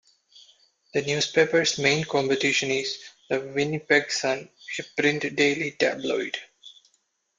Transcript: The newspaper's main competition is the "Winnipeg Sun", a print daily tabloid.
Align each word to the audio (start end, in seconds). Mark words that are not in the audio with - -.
The 0.95 1.03
newspaper's 1.03 1.77
main 1.77 2.05
competition 2.05 2.71
is 2.71 2.97
the 3.29 3.39
"Winnipeg 3.39 4.09
Sun", 4.11 4.49
a 4.79 4.83
print 4.99 5.35
daily 5.35 5.69
tabloid. 5.73 6.35